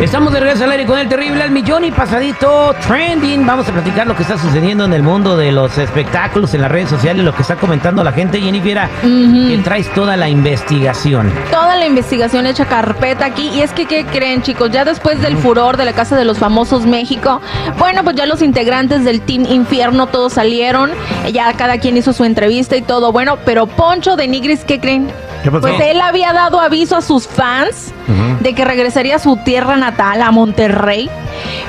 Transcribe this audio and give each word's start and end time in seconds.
Estamos 0.00 0.32
de 0.32 0.40
regreso 0.40 0.64
al 0.64 0.72
aire 0.72 0.86
con 0.86 0.98
el 0.98 1.08
terrible 1.08 1.42
al 1.42 1.52
millón 1.52 1.84
y 1.84 1.92
pasadito 1.92 2.74
trending. 2.86 3.46
Vamos 3.46 3.68
a 3.68 3.72
platicar 3.72 4.06
lo 4.06 4.16
que 4.16 4.22
está 4.22 4.36
sucediendo 4.36 4.84
en 4.84 4.92
el 4.92 5.04
mundo 5.04 5.36
de 5.36 5.52
los 5.52 5.78
espectáculos, 5.78 6.52
en 6.52 6.62
las 6.62 6.70
redes 6.70 6.90
sociales, 6.90 7.24
lo 7.24 7.32
que 7.32 7.42
está 7.42 7.54
comentando 7.54 8.02
la 8.02 8.12
gente. 8.12 8.40
Jennifer, 8.40 8.88
que 9.00 9.60
traes 9.62 9.88
toda 9.94 10.16
la 10.16 10.28
investigación. 10.28 11.32
Toda 11.50 11.76
la 11.76 11.86
investigación 11.86 12.46
hecha 12.46 12.66
carpeta 12.66 13.24
aquí. 13.24 13.48
Y 13.54 13.60
es 13.60 13.72
que, 13.72 13.86
¿qué 13.86 14.04
creen, 14.04 14.42
chicos? 14.42 14.70
Ya 14.72 14.84
después 14.84 15.22
del 15.22 15.36
furor 15.36 15.76
de 15.76 15.84
la 15.84 15.92
Casa 15.92 16.16
de 16.16 16.24
los 16.24 16.38
Famosos 16.38 16.84
México, 16.86 17.40
bueno, 17.78 18.02
pues 18.02 18.16
ya 18.16 18.26
los 18.26 18.42
integrantes 18.42 19.04
del 19.04 19.20
Team 19.20 19.46
Infierno 19.48 20.08
todos 20.08 20.32
salieron. 20.34 20.90
Ya 21.32 21.52
cada 21.52 21.78
quien 21.78 21.96
hizo 21.96 22.12
su 22.12 22.24
entrevista 22.24 22.76
y 22.76 22.82
todo. 22.82 23.12
Bueno, 23.12 23.38
pero 23.44 23.68
Poncho 23.68 24.16
de 24.16 24.26
Nigris, 24.26 24.64
¿qué 24.64 24.80
creen? 24.80 25.08
Pues 25.50 25.80
él 25.80 26.00
había 26.00 26.32
dado 26.32 26.60
aviso 26.60 26.96
a 26.96 27.02
sus 27.02 27.26
fans 27.26 27.92
de 28.40 28.54
que 28.54 28.64
regresaría 28.64 29.16
a 29.16 29.18
su 29.18 29.36
tierra 29.38 29.76
natal, 29.76 30.22
a 30.22 30.30
Monterrey. 30.30 31.10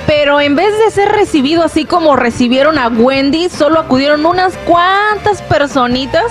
Pero 0.07 0.39
en 0.39 0.55
vez 0.55 0.71
de 0.85 0.91
ser 0.91 1.09
recibido 1.09 1.63
así 1.63 1.85
como 1.85 2.15
recibieron 2.15 2.77
a 2.77 2.87
Wendy, 2.89 3.49
solo 3.49 3.79
acudieron 3.79 4.25
unas 4.25 4.55
cuantas 4.57 5.41
personitas 5.41 6.25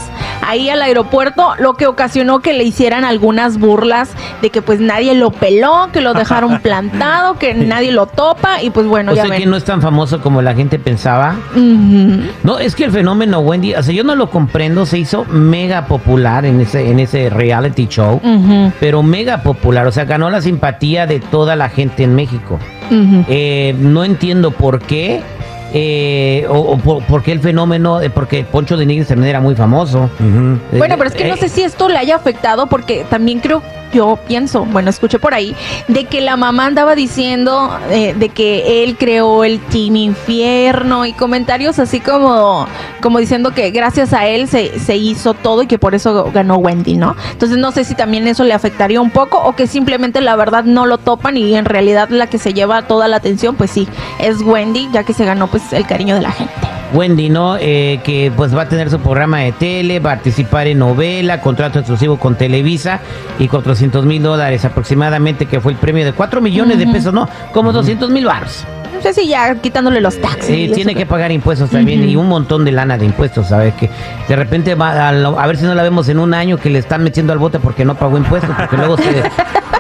ahí 0.47 0.69
al 0.69 0.83
aeropuerto, 0.83 1.55
lo 1.59 1.75
que 1.75 1.87
ocasionó 1.87 2.41
que 2.41 2.53
le 2.53 2.65
hicieran 2.65 3.05
algunas 3.05 3.59
burlas 3.59 4.11
de 4.43 4.51
que 4.51 4.63
pues 4.63 4.79
nadie 4.79 5.15
lo 5.15 5.31
peló, 5.31 5.89
que 5.93 6.01
lo 6.01 6.15
dejaron 6.15 6.59
plantado, 6.63 7.39
que 7.39 7.55
nadie 7.55 7.93
lo 7.93 8.07
topa 8.07 8.63
y 8.63 8.71
pues 8.71 8.87
bueno, 8.87 9.13
O 9.13 9.15
ya 9.15 9.23
sea 9.23 9.33
que 9.33 9.41
ven. 9.41 9.51
no 9.51 9.57
es 9.57 9.65
tan 9.65 9.81
famoso 9.83 10.21
como 10.21 10.43
la 10.43 10.55
gente 10.55 10.79
pensaba. 10.79 11.35
No, 11.55 12.59
es 12.59 12.75
que 12.75 12.85
el 12.85 12.93
fenómeno 12.93 13.41
Wendy, 13.41 13.75
o 13.75 13.83
sea, 13.83 13.95
yo 13.95 14.05
no 14.05 14.15
lo 14.15 14.31
comprendo, 14.31 14.87
se 14.87 14.99
hizo 14.99 15.25
mega 15.25 15.87
popular 15.87 16.45
en 16.45 16.61
ese, 16.61 16.91
en 16.91 17.01
ese 17.01 17.31
reality 17.31 17.87
show, 17.89 18.21
pero 18.81 19.03
mega 19.03 19.43
popular, 19.43 19.87
o 19.87 19.93
sea, 19.93 20.05
ganó 20.05 20.31
la 20.31 20.41
simpatía 20.43 21.07
de 21.07 21.21
toda 21.21 21.57
la 21.57 21.69
gente 21.69 22.05
en 22.05 22.15
México. 22.15 22.59
Eh, 23.29 23.75
no 23.79 24.05
entiendo 24.05 24.51
por 24.51 24.81
qué, 24.81 25.23
eh, 25.73 26.47
o, 26.49 26.59
o 26.59 26.77
por, 26.79 27.03
por 27.05 27.23
qué 27.23 27.33
el 27.33 27.41
fenómeno, 27.41 28.01
eh, 28.01 28.11
porque 28.11 28.45
Poncho 28.45 28.77
de 28.77 28.87
Nigris 28.87 29.09
también 29.09 29.31
era 29.31 29.41
muy 29.41 29.55
famoso. 29.57 30.11
Ujú. 30.21 30.59
Bueno, 30.79 30.95
pero 30.97 31.09
es 31.11 31.15
que 31.17 31.27
no 31.27 31.35
Eh, 31.35 31.39
sé 31.39 31.49
si 31.49 31.63
esto 31.63 31.89
le 31.89 31.99
haya 31.99 32.17
afectado 32.17 32.67
porque 32.69 33.05
también 33.11 33.41
creo, 33.41 33.63
yo 33.95 34.19
pienso, 34.27 34.65
bueno, 34.65 34.91
escuché 34.91 35.19
por 35.19 35.33
ahí, 35.33 35.55
de 35.89 36.05
que 36.05 36.21
la 36.21 36.37
mamá 36.37 36.67
andaba 36.67 36.95
diciendo 36.95 37.79
eh, 37.91 38.15
de 38.15 38.29
que 38.29 38.83
él 38.83 38.97
creó 38.99 39.45
el 39.45 39.61
Team 39.61 39.97
Infierno 39.97 41.07
y 41.07 41.13
comentarios 41.13 41.79
así 41.79 42.01
como, 42.01 42.67
como 43.01 43.21
diciendo 43.21 43.53
que 43.55 43.71
gracias 43.71 44.13
a 44.13 44.27
él 44.27 44.49
se, 44.49 44.79
se 44.81 44.97
hizo 44.97 45.35
todo 45.35 45.63
y 45.63 45.67
que 45.67 45.79
por 45.79 45.95
eso 45.95 46.31
ganó 46.35 46.57
Wendy, 46.57 46.97
¿no? 46.97 47.17
Entonces 47.33 47.57
no 47.57 47.71
sé 47.71 47.85
si 47.85 47.95
también 47.95 48.27
eso 48.27 48.45
le 48.45 48.53
afectaría 48.53 49.01
un 49.01 49.11
poco 49.11 49.39
o 49.39 49.55
que 49.55 49.67
simplemente 49.67 50.21
la 50.21 50.37
verdad 50.37 50.65
no 50.65 50.87
lo 50.87 50.99
topan 50.99 51.37
y 51.37 51.55
en 51.55 51.65
realidad 51.65 52.09
la 52.11 52.27
que 52.27 52.39
se 52.39 52.53
lleva 52.53 52.83
toda 52.83 53.09
la 53.09 53.17
atención, 53.17 53.55
pues 53.55 53.71
sí, 53.71 53.89
es 54.19 54.43
Wendy, 54.43 54.89
ya 54.93 55.05
que 55.05 55.15
se 55.15 55.25
ganó 55.25 55.47
pues 55.47 55.73
el 55.73 55.87
cariño 55.87 56.17
de 56.17 56.23
la 56.23 56.33
gente. 56.33 56.74
Wendy, 56.95 57.29
¿no? 57.29 57.57
Eh, 57.59 58.01
que 58.05 58.33
pues 58.35 58.57
va 58.57 58.63
a 58.63 58.69
tener 58.69 58.89
su 58.89 59.01
programa 59.01 59.41
de 59.41 59.53
tele, 59.53 60.01
participar 60.01 60.69
en 60.69 60.79
novela, 60.79 61.41
contrato 61.41 61.81
exclusivo 61.81 62.19
con 62.19 62.37
Televisa 62.37 63.01
y 63.39 63.49
400 63.49 64.07
mil 64.07 64.23
dólares 64.23 64.65
aproximadamente, 64.65 65.47
que 65.47 65.61
fue 65.61 65.73
el 65.73 65.79
premio 65.79 66.05
de 66.05 66.13
4 66.13 66.41
millones 66.41 66.79
de 66.79 66.87
pesos, 66.87 67.13
¿no? 67.13 67.29
Como 67.53 67.73
200 67.73 68.11
mil 68.11 68.25
baros. 68.25 68.65
No 68.95 69.03
sé 69.03 69.13
si 69.13 69.29
ya 69.29 69.55
quitándole 69.57 70.01
los 70.01 70.21
taxis. 70.21 70.51
Eso 70.71 70.75
tiene 70.75 70.95
que 70.95 71.05
pagar 71.07 71.31
impuestos 71.33 71.71
también 71.71 72.09
y 72.09 72.17
un 72.17 72.29
montón 72.29 72.65
de 72.65 72.73
lana 72.73 72.97
de 72.97 73.05
impuestos, 73.07 73.49
¿sabes? 73.49 73.75
Que 73.75 73.91
de 74.29 74.37
repente 74.37 74.75
va 74.75 75.09
a, 75.09 75.13
lo- 75.13 75.39
a 75.39 75.47
ver 75.47 75.57
si 75.57 75.65
no 75.65 75.75
la 75.75 75.83
vemos 75.83 76.09
en 76.09 76.19
un 76.19 76.33
año 76.35 76.57
que 76.59 76.71
le 76.71 76.79
están 76.79 77.03
metiendo 77.03 77.33
al 77.33 77.39
bote 77.39 77.59
porque 77.59 77.85
no 77.85 77.95
pagó 77.97 78.17
impuestos, 78.17 78.51
porque 78.57 78.77
luego 78.77 78.97
se... 78.97 79.05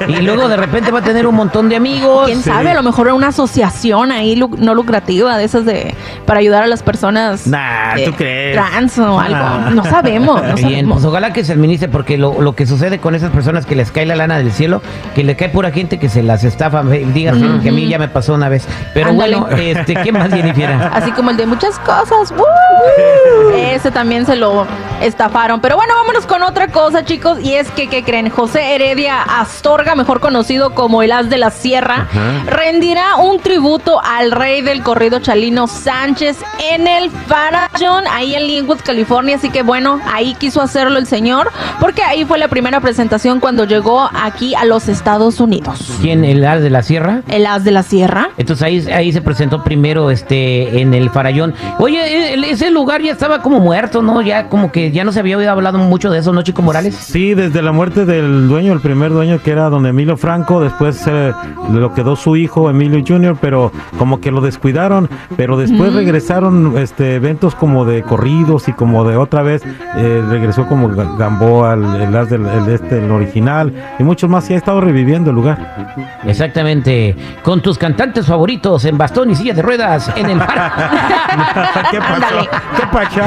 Y 0.08 0.16
luego 0.22 0.48
de 0.48 0.56
repente 0.56 0.91
va 0.91 0.98
a 0.98 1.03
tener 1.03 1.24
un 1.26 1.36
montón 1.36 1.69
de 1.69 1.76
amigos. 1.76 2.26
quién 2.26 2.42
sabe, 2.42 2.69
a 2.72 2.74
lo 2.74 2.82
mejor 2.82 3.08
una 3.12 3.28
asociación 3.28 4.10
ahí 4.10 4.34
lu- 4.34 4.50
no 4.58 4.74
lucrativa 4.74 5.38
de 5.38 5.44
esas 5.44 5.64
de 5.64 5.94
para 6.26 6.41
ayudar 6.41 6.64
a 6.64 6.66
las 6.66 6.82
personas 6.82 7.47
Nah, 7.47 7.94
eh, 7.97 8.04
¿tú 8.06 8.12
crees? 8.16 8.54
trans 8.56 8.98
o 8.98 9.19
algo. 9.20 9.36
Nah. 9.38 9.70
No 9.70 9.84
sabemos, 9.84 10.42
no 10.42 10.54
Bien, 10.56 10.58
sabemos. 10.69 10.94
pues 10.94 11.04
ojalá 11.06 11.32
que 11.32 11.44
se 11.44 11.53
administre 11.53 11.88
porque 11.88 12.19
lo, 12.19 12.41
lo 12.42 12.56
que 12.56 12.66
sucede 12.66 12.98
con 12.98 13.14
esas 13.14 13.30
personas 13.30 13.66
que 13.66 13.76
les 13.76 13.92
cae 13.92 14.04
la 14.04 14.16
lana 14.16 14.36
del 14.36 14.50
cielo, 14.50 14.82
que 15.14 15.22
le 15.22 15.36
cae 15.36 15.48
pura 15.48 15.70
gente 15.70 15.98
que 15.98 16.08
se 16.08 16.24
las 16.24 16.42
estafa, 16.42 16.82
digas 16.82 17.36
que 17.62 17.69
a 17.69 17.72
mí 17.72 17.86
ya 17.86 17.98
me 18.00 18.08
pasó 18.08 18.34
una 18.34 18.48
vez. 18.48 18.66
Pero 18.94 19.03
Ándale. 19.10 19.37
bueno, 19.37 19.56
este, 19.56 19.94
¿qué 19.94 20.12
más 20.12 20.32
Jennifer? 20.32 20.70
Así 20.92 21.12
como 21.12 21.31
el 21.31 21.37
de 21.37 21.47
muchas 21.47 21.78
cosas. 21.81 22.32
¡Woo! 22.32 23.50
Ese 23.54 23.91
también 23.91 24.26
se 24.26 24.37
lo 24.37 24.66
estafaron. 25.00 25.60
Pero 25.60 25.76
bueno, 25.76 25.94
vámonos 26.14 26.26
con 26.26 26.42
otra 26.42 26.69
cosa, 26.69 27.04
chicos. 27.04 27.38
Y 27.42 27.54
es 27.54 27.70
que, 27.72 27.88
¿qué 27.88 28.02
creen? 28.04 28.30
José 28.30 28.75
Heredia 28.75 29.20
Astorga, 29.22 29.94
mejor 29.97 30.20
conocido 30.20 30.70
como 30.75 31.02
el 31.02 31.10
As 31.12 31.28
de 31.28 31.38
la 31.38 31.50
Sierra, 31.50 32.06
rendirá 32.47 33.16
un 33.16 33.41
tributo 33.41 34.00
al 34.02 34.30
rey 34.30 34.62
del 34.62 34.82
corrido 34.82 35.19
Chalino 35.19 35.66
Sánchez 35.66 36.38
en 36.72 36.86
el 36.86 37.10
Farallón, 37.10 38.04
ahí 38.12 38.34
en 38.34 38.47
Linwood, 38.47 38.78
California. 38.84 39.36
Así 39.36 39.50
que 39.50 39.62
bueno, 39.62 40.00
ahí 40.12 40.34
quiso 40.38 40.60
hacerlo 40.62 40.98
el 40.98 41.06
señor, 41.06 41.50
porque 41.80 42.03
ahí 42.03 42.24
fue 42.24 42.38
la 42.38 42.48
primera 42.48 42.80
presentación 42.80 43.41
cuando 43.41 43.64
llegó 43.64 44.08
aquí 44.14 44.54
a 44.54 44.64
los 44.64 44.88
Estados 44.88 45.41
Unidos. 45.41 45.91
¿Quién? 46.00 46.24
¿El 46.24 46.44
Ar 46.44 46.60
de 46.60 46.70
la 46.70 46.82
Sierra? 46.82 47.22
El 47.28 47.47
As 47.47 47.64
de 47.64 47.70
la 47.72 47.82
Sierra. 47.82 48.30
Entonces 48.36 48.62
ahí, 48.64 48.86
ahí 48.92 49.12
se 49.12 49.20
presentó 49.20 49.64
primero 49.64 50.10
este 50.10 50.80
en 50.80 50.94
el 50.94 51.10
Farallón. 51.10 51.54
Oye, 51.78 52.34
el- 52.34 52.44
ese 52.44 52.70
lugar 52.70 53.03
ya 53.03 53.10
estaba 53.12 53.42
como 53.42 53.58
muerto, 53.58 54.03
¿no? 54.03 54.20
Ya 54.22 54.48
como 54.48 54.70
que 54.70 54.92
ya 54.92 55.03
no 55.04 55.10
se 55.12 55.19
había 55.20 55.36
oído 55.36 55.50
hablado 55.50 55.78
mucho 55.78 56.03
de 56.10 56.19
eso, 56.20 56.32
¿no, 56.32 56.42
Chico 56.42 56.62
Morales? 56.62 56.94
Sí, 56.94 57.34
desde 57.34 57.62
la 57.62 57.72
muerte 57.72 58.04
del 58.04 58.48
dueño, 58.48 58.72
el 58.72 58.81
primer 58.81 59.12
dueño 59.12 59.41
que 59.42 59.50
era 59.50 59.69
don 59.70 59.87
Emilio 59.87 60.16
Franco, 60.16 60.60
después 60.60 61.03
eh, 61.06 61.32
lo 61.72 61.92
quedó 61.94 62.16
su 62.16 62.37
hijo 62.37 62.70
Emilio 62.70 63.03
Jr., 63.06 63.37
pero 63.41 63.72
como 63.98 64.20
que 64.20 64.31
lo 64.31 64.41
descuidaron, 64.41 65.09
pero 65.37 65.56
después 65.56 65.92
regresaron 65.92 66.75
este 66.78 67.15
eventos 67.16 67.54
como 67.54 67.84
de 67.84 68.03
corridos 68.03 68.69
y 68.69 68.72
como 68.72 69.04
de 69.04 69.16
otra 69.16 69.42
vez 69.42 69.62
eh, 69.97 70.22
regresó 70.28 70.66
como 70.66 70.88
Ga- 70.91 71.16
Gamboa, 71.16 71.75
el, 71.75 71.84
el 71.84 72.69
este, 72.69 72.98
el 73.04 73.10
original 73.10 73.72
y 73.98 74.03
muchos 74.03 74.28
más, 74.31 74.48
y 74.50 74.54
ha 74.54 74.56
estado 74.56 74.81
reviviendo 74.81 75.31
el 75.31 75.36
lugar. 75.36 75.86
Exactamente. 76.25 77.16
Con 77.42 77.60
tus 77.60 77.78
cantantes 77.78 78.26
favoritos 78.26 78.84
en 78.84 78.97
bastón 78.98 79.31
y 79.31 79.34
silla 79.34 79.54
de 79.54 79.62
ruedas 79.62 80.10
en 80.16 80.31
el 80.31 80.38
Farallón. 80.41 80.88
¿Qué 81.91 81.98
pasó? 81.98 82.48
¿Qué 82.77 82.86
pasó? 82.92 83.21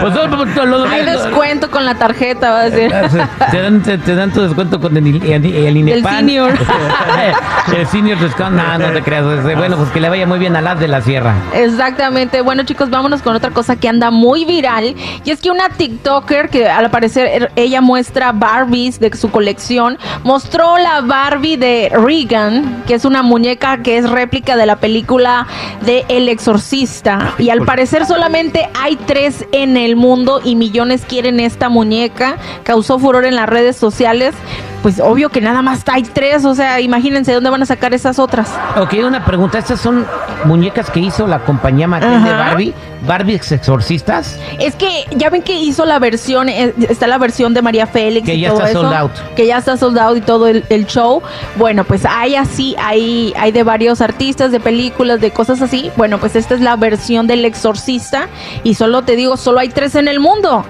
Pues, 0.00 0.14
lo- 0.14 0.66
lo- 0.66 0.84
Hay 0.88 1.04
lo- 1.04 1.12
descuento 1.12 1.70
con 1.70 1.84
la 1.84 1.94
tarjeta, 1.94 2.23
va 2.34 2.60
a 2.60 2.70
decir. 2.70 2.90
te, 3.50 3.60
dan, 3.62 3.82
te, 3.82 3.98
te 3.98 4.14
dan 4.14 4.32
tu 4.32 4.42
descuento 4.42 4.80
con 4.80 4.96
el, 4.96 5.22
el, 5.22 5.44
el 5.44 5.76
INEPAN. 5.76 6.16
senior. 6.20 6.52
el 7.76 7.86
senior 7.88 8.18
discount. 8.18 8.56
No, 8.56 8.78
no 8.78 8.92
te 8.92 9.02
creas. 9.02 9.24
este, 9.38 9.54
Bueno, 9.56 9.76
pues 9.76 9.90
que 9.90 10.00
le 10.00 10.08
vaya 10.08 10.26
muy 10.26 10.38
bien 10.38 10.56
a 10.56 10.60
las 10.60 10.78
de 10.80 10.88
la 10.88 11.00
sierra. 11.02 11.34
Exactamente. 11.54 12.40
Bueno, 12.40 12.62
chicos, 12.64 12.90
vámonos 12.90 13.22
con 13.22 13.34
otra 13.36 13.50
cosa 13.50 13.76
que 13.76 13.88
anda 13.88 14.10
muy 14.10 14.44
viral. 14.44 14.94
Y 15.24 15.30
es 15.30 15.40
que 15.40 15.50
una 15.50 15.68
TikToker 15.68 16.48
que 16.48 16.68
al 16.68 16.90
parecer 16.90 17.26
er- 17.42 17.50
ella 17.56 17.80
muestra 17.80 18.32
Barbies 18.32 19.00
de 19.00 19.14
su 19.16 19.30
colección, 19.30 19.98
mostró 20.22 20.78
la 20.78 21.00
Barbie 21.00 21.56
de 21.56 21.90
Regan, 21.94 22.82
que 22.86 22.94
es 22.94 23.04
una 23.04 23.22
muñeca 23.22 23.78
que 23.82 23.98
es 23.98 24.08
réplica 24.08 24.56
de 24.56 24.66
la 24.66 24.76
película 24.76 25.46
de 25.84 26.04
El 26.08 26.28
Exorcista. 26.28 27.34
Y 27.38 27.50
al 27.50 27.62
parecer 27.64 28.06
solamente 28.06 28.68
hay 28.80 28.96
tres 28.96 29.44
en 29.52 29.76
el 29.76 29.96
mundo 29.96 30.40
y 30.44 30.56
millones 30.56 31.04
quieren 31.08 31.40
esta 31.40 31.68
muñeca. 31.68 32.13
Causó 32.62 32.98
furor 32.98 33.24
en 33.24 33.36
las 33.36 33.48
redes 33.48 33.76
sociales. 33.76 34.34
Pues 34.82 35.00
obvio 35.00 35.30
que 35.30 35.40
nada 35.40 35.62
más 35.62 35.82
hay 35.90 36.02
tres, 36.02 36.44
o 36.44 36.54
sea, 36.54 36.78
imagínense 36.78 37.32
dónde 37.32 37.48
van 37.48 37.62
a 37.62 37.66
sacar 37.66 37.94
esas 37.94 38.18
otras. 38.18 38.50
Ok, 38.76 38.92
una 39.02 39.24
pregunta. 39.24 39.56
¿Estas 39.56 39.80
son 39.80 40.04
muñecas 40.44 40.90
que 40.90 41.00
hizo 41.00 41.26
la 41.26 41.38
compañía 41.38 41.88
Mattel 41.88 42.22
de. 42.22 42.30
Barbie? 42.30 42.74
¿Barbie 43.06 43.34
exorcistas? 43.34 44.38
Es 44.58 44.74
que 44.74 45.06
ya 45.16 45.30
ven 45.30 45.40
que 45.40 45.54
hizo 45.54 45.86
la 45.86 45.98
versión, 45.98 46.50
eh, 46.50 46.74
está 46.86 47.06
la 47.06 47.16
versión 47.16 47.54
de 47.54 47.62
María 47.62 47.86
Félix. 47.86 48.26
Que 48.26 48.34
y 48.34 48.40
ya 48.40 48.50
todo 48.50 48.58
está 48.58 48.70
eso, 48.70 48.82
sold 48.82 48.94
out. 48.94 49.12
Que 49.34 49.46
ya 49.46 49.56
está 49.56 49.76
sold 49.78 49.98
out 49.98 50.18
y 50.18 50.20
todo 50.20 50.48
el, 50.48 50.64
el 50.68 50.86
show. 50.86 51.22
Bueno, 51.56 51.84
pues 51.84 52.04
hay 52.04 52.34
así, 52.34 52.76
hay, 52.78 53.32
hay 53.38 53.52
de 53.52 53.62
varios 53.62 54.02
artistas, 54.02 54.52
de 54.52 54.60
películas, 54.60 55.18
de 55.18 55.30
cosas 55.30 55.62
así. 55.62 55.90
Bueno, 55.96 56.18
pues 56.18 56.36
esta 56.36 56.54
es 56.54 56.60
la 56.60 56.76
versión 56.76 57.26
del 57.26 57.46
exorcista. 57.46 58.28
Y 58.64 58.74
solo 58.74 59.00
te 59.00 59.16
digo, 59.16 59.38
solo 59.38 59.60
hay 59.60 59.70
tres 59.70 59.94
en 59.94 60.08
el 60.08 60.20
mundo. 60.20 60.64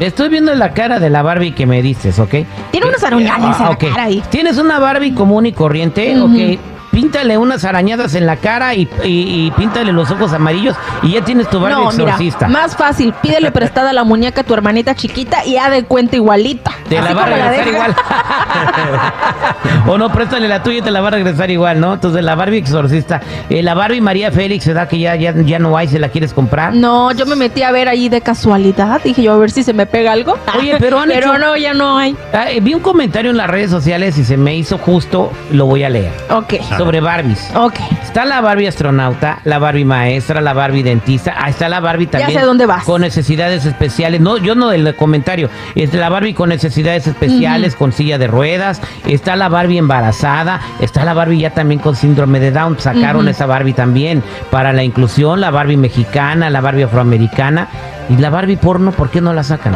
Estoy 0.00 0.30
viendo 0.30 0.54
la 0.54 0.72
cara 0.72 0.98
de 0.98 1.10
la 1.10 1.22
Barbie 1.22 1.52
que 1.52 1.66
me 1.66 1.82
dices, 1.82 2.18
¿ok? 2.18 2.34
Tiene 2.70 2.88
unos 2.88 3.02
aruñones 3.04 3.56
en 3.58 3.64
la 3.64 3.70
ok. 3.70 3.84
cara 3.90 4.04
ahí. 4.04 4.22
Tienes 4.30 4.56
una 4.56 4.78
Barbie 4.78 5.12
común 5.14 5.44
y 5.46 5.52
corriente, 5.52 6.18
ok. 6.18 6.58
Píntale 6.90 7.38
unas 7.38 7.64
arañadas 7.64 8.14
en 8.14 8.26
la 8.26 8.36
cara 8.36 8.74
y, 8.74 8.88
y- 9.04 9.46
y 9.46 9.50
píntale 9.52 9.92
los 9.92 10.10
ojos 10.10 10.32
amarillos 10.32 10.76
y 11.02 11.12
ya 11.12 11.22
tienes 11.24 11.48
tu 11.48 11.60
Barbie 11.60 11.76
No, 11.84 11.90
mira, 11.92 12.04
exorcista. 12.10 12.48
más 12.48 12.76
fácil, 12.76 13.12
pídele 13.22 13.50
prestada 13.52 13.92
la 13.92 14.04
muñeca 14.04 14.40
a 14.42 14.44
tu 14.44 14.54
hermanita 14.54 14.94
chiquita 14.94 15.44
y 15.44 15.56
ha 15.56 15.70
de 15.70 15.84
cuenta 15.84 16.16
igualita. 16.16 16.72
Te 16.88 17.00
la 17.00 17.14
va 17.14 17.22
a 17.22 17.26
regresar 17.26 17.68
igual. 17.68 17.94
o 19.86 19.98
no, 19.98 20.10
préstale 20.10 20.48
la 20.48 20.62
tuya 20.62 20.78
y 20.78 20.82
te 20.82 20.90
la 20.90 21.00
va 21.00 21.08
a 21.08 21.12
regresar 21.12 21.50
igual, 21.50 21.80
¿no? 21.80 21.94
Entonces 21.94 22.22
la 22.24 22.34
Barbie 22.34 22.58
exorcista. 22.58 23.20
Eh, 23.48 23.62
la 23.62 23.74
Barbie 23.74 24.00
María 24.00 24.30
Félix, 24.32 24.66
¿verdad? 24.66 24.88
Que 24.88 24.98
ya, 24.98 25.14
ya, 25.16 25.32
ya 25.36 25.58
no 25.58 25.76
hay, 25.76 25.86
¿se 25.88 25.98
la 25.98 26.08
quieres 26.08 26.32
comprar? 26.34 26.74
No, 26.74 27.12
yo 27.12 27.26
me 27.26 27.36
metí 27.36 27.62
a 27.62 27.70
ver 27.70 27.88
ahí 27.88 28.08
de 28.08 28.20
casualidad. 28.20 29.00
Dije 29.02 29.22
yo 29.22 29.32
a 29.34 29.36
ver 29.36 29.50
si 29.50 29.62
se 29.62 29.72
me 29.72 29.86
pega 29.86 30.12
algo. 30.12 30.36
Oye, 30.58 30.76
pero 30.80 30.98
han 30.98 31.08
Pero 31.20 31.34
hecho- 31.34 31.38
no, 31.38 31.56
ya 31.56 31.74
no 31.74 31.98
hay. 31.98 32.16
Ah, 32.32 32.50
eh, 32.50 32.60
vi 32.60 32.74
un 32.74 32.80
comentario 32.80 33.30
en 33.30 33.36
las 33.36 33.48
redes 33.48 33.70
sociales 33.70 34.18
y 34.18 34.24
se 34.24 34.36
me 34.36 34.56
hizo 34.56 34.78
justo, 34.78 35.30
lo 35.52 35.66
voy 35.66 35.84
a 35.84 35.88
leer. 35.90 36.10
Ok. 36.30 36.54
Sobre 36.76 36.89
Barbies. 36.98 37.52
Ok. 37.54 37.74
Está 38.02 38.24
la 38.24 38.40
Barbie 38.40 38.66
astronauta, 38.66 39.38
la 39.44 39.60
Barbie 39.60 39.84
maestra, 39.84 40.40
la 40.40 40.52
Barbie 40.52 40.82
dentista, 40.82 41.34
ah, 41.38 41.48
está 41.48 41.68
la 41.68 41.78
Barbie 41.78 42.08
también 42.08 42.40
sé 42.40 42.44
dónde 42.44 42.66
vas. 42.66 42.82
con 42.82 43.02
necesidades 43.02 43.66
especiales. 43.66 44.20
No, 44.20 44.36
yo 44.38 44.56
no 44.56 44.70
del 44.70 44.96
comentario. 44.96 45.48
Es 45.76 45.94
la 45.94 46.08
Barbie 46.08 46.34
con 46.34 46.48
necesidades 46.48 47.06
especiales, 47.06 47.76
con 47.76 47.92
silla 47.92 48.18
de 48.18 48.26
ruedas, 48.26 48.82
está 49.06 49.36
la 49.36 49.48
Barbie 49.48 49.78
embarazada, 49.78 50.60
está 50.80 51.04
la 51.04 51.14
Barbie 51.14 51.38
ya 51.38 51.50
también 51.50 51.80
con 51.80 51.94
síndrome 51.94 52.40
de 52.40 52.50
Down. 52.50 52.80
Sacaron 52.80 53.28
esa 53.28 53.46
Barbie 53.46 53.74
también 53.74 54.24
para 54.50 54.72
la 54.72 54.82
inclusión, 54.82 55.40
la 55.40 55.50
Barbie 55.52 55.76
mexicana, 55.76 56.50
la 56.50 56.60
Barbie 56.60 56.84
afroamericana 56.84 57.68
y 58.08 58.16
la 58.16 58.30
Barbie 58.30 58.56
porno, 58.56 58.90
¿por 58.90 59.10
qué 59.10 59.20
no 59.20 59.32
la 59.32 59.44
sacan? 59.44 59.74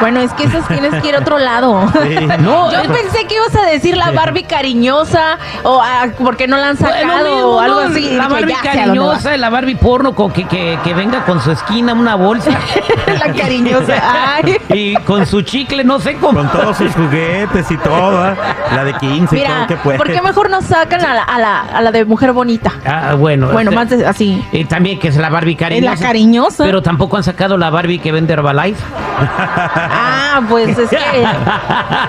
Bueno, 0.00 0.20
es 0.20 0.32
que 0.34 0.44
esas 0.44 0.66
tienes 0.68 0.94
que 1.02 1.08
ir 1.08 1.16
a 1.16 1.20
otro 1.20 1.38
lado. 1.38 1.86
No, 2.38 2.70
Yo 2.70 2.80
eh, 2.80 2.88
pensé 2.88 3.26
que 3.26 3.34
ibas 3.34 3.54
a 3.56 3.66
decir 3.66 3.96
la 3.96 4.10
Barbie 4.12 4.44
cariñosa 4.44 5.38
o 5.62 5.80
ah, 5.82 6.06
porque 6.18 6.46
no 6.46 6.56
la 6.56 6.70
han 6.70 6.76
sacado 6.76 7.24
mismo, 7.24 7.46
o 7.48 7.60
algo 7.60 7.80
¿no? 7.82 7.88
así. 7.88 8.10
La 8.16 8.28
Barbie 8.28 8.54
cariñosa, 8.62 9.36
la 9.36 9.50
Barbie 9.50 9.74
porno 9.76 10.14
con 10.14 10.30
que, 10.30 10.46
que, 10.46 10.78
que 10.84 10.94
venga 10.94 11.24
con 11.24 11.40
su 11.40 11.50
esquina, 11.50 11.94
una 11.94 12.14
bolsa. 12.14 12.50
la 13.06 13.32
cariñosa. 13.32 13.94
Ay. 14.36 14.56
y 14.68 14.94
con 14.98 15.26
su 15.26 15.42
chicle, 15.42 15.84
no 15.84 15.98
sé 15.98 16.16
cómo. 16.16 16.38
Con 16.38 16.48
todos 16.50 16.76
sus 16.76 16.92
juguetes 16.94 17.70
y 17.70 17.76
todo, 17.78 18.26
¿eh? 18.28 18.34
la 18.74 18.84
de 18.84 18.94
15 18.94 19.36
y 19.36 19.44
todo 19.44 19.66
que 19.66 19.76
puede. 19.76 19.98
¿por 19.98 20.12
qué 20.12 20.22
mejor 20.22 20.50
no 20.50 20.62
sacan 20.62 21.04
a 21.04 21.14
la, 21.14 21.22
a 21.22 21.38
la, 21.38 21.60
a 21.60 21.82
la 21.82 21.92
de 21.92 22.04
mujer 22.04 22.32
bonita? 22.32 22.72
Ah, 22.86 23.14
bueno. 23.14 23.48
Bueno, 23.48 23.70
este, 23.70 23.76
más 23.76 23.90
de- 23.90 24.06
así. 24.06 24.44
Y 24.52 24.64
también 24.64 24.98
que 24.98 25.08
es 25.08 25.16
la 25.16 25.28
Barbie 25.28 25.56
cariñosa. 25.56 25.94
La 25.94 26.00
cariñosa. 26.00 26.64
Pero 26.64 26.82
tampoco 26.82 27.16
han 27.16 27.24
sacado 27.24 27.56
la 27.56 27.70
Barbie 27.70 27.98
que 27.98 28.12
vende 28.12 28.32
Herbalife. 28.32 28.82
Ah, 29.90 30.40
pues 30.48 30.78
es 30.78 30.90
que 30.90 31.22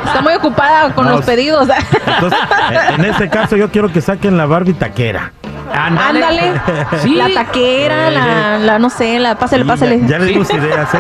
está 0.05 0.21
muy 0.21 0.33
ocupada 0.33 0.93
con 0.93 1.05
No, 1.05 1.11
los 1.11 1.25
pedidos. 1.25 1.67
Entonces, 2.05 2.39
en 2.97 3.05
este 3.05 3.29
caso 3.29 3.55
yo 3.55 3.69
quiero 3.69 3.91
que 3.91 4.01
saquen 4.01 4.37
la 4.37 4.45
Barbie 4.45 4.73
taquera. 4.73 5.31
Ándale. 5.73 6.61
Sí. 7.01 7.15
La 7.15 7.29
taquera, 7.33 8.09
la, 8.09 8.57
la 8.59 8.79
no 8.79 8.89
sé, 8.89 9.19
la 9.19 9.35
pásale, 9.35 9.65
pásale. 9.65 10.01
Ya, 10.01 10.07
ya 10.07 10.19
le 10.19 10.25
dimos 10.25 10.53
ideas, 10.53 10.93
¿eh? 10.93 10.97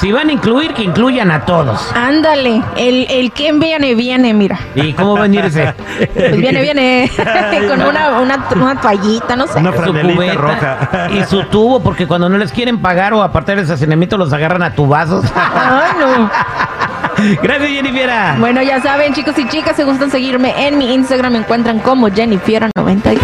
Si 0.00 0.10
van 0.12 0.28
a 0.28 0.32
incluir, 0.32 0.72
que 0.74 0.82
incluyan 0.82 1.30
a 1.30 1.44
todos. 1.44 1.90
Ándale, 1.94 2.62
el, 2.76 3.06
el 3.10 3.32
que 3.32 3.52
viene, 3.52 3.94
viene, 3.94 4.32
mira. 4.34 4.58
¿Y 4.74 4.92
cómo 4.94 5.14
va 5.14 5.20
a 5.20 5.22
venir 5.22 5.44
ese? 5.44 5.74
Pues 6.14 6.36
viene, 6.36 6.62
viene 6.62 7.10
con 7.68 7.82
una, 7.82 8.20
una, 8.20 8.46
una 8.54 8.80
toallita, 8.80 9.36
no 9.36 9.46
sé. 9.46 9.58
Una 9.58 9.72
su 9.72 9.92
cubeta 9.92 10.34
roja. 10.34 11.08
y 11.12 11.24
su 11.24 11.44
tubo, 11.44 11.80
porque 11.82 12.06
cuando 12.06 12.28
no 12.28 12.38
les 12.38 12.52
quieren 12.52 12.80
pagar 12.80 13.12
o 13.12 13.22
apartar 13.22 13.58
el 13.58 13.64
estacionamiento, 13.64 14.16
los 14.16 14.32
agarran 14.32 14.62
a 14.62 14.74
tubazos. 14.74 15.24
Ay, 15.34 15.92
no. 16.00 16.30
Gracias, 17.42 17.70
Jennifer. 17.70 18.10
Bueno, 18.38 18.62
ya 18.62 18.80
saben, 18.80 19.12
chicos 19.14 19.38
y 19.38 19.46
chicas, 19.48 19.76
si 19.76 19.82
gustan 19.82 20.10
seguirme 20.10 20.66
en 20.66 20.78
mi 20.78 20.94
Instagram, 20.94 21.32
me 21.34 21.38
encuentran 21.40 21.78
como 21.80 22.08
Jennifer94. 22.08 23.18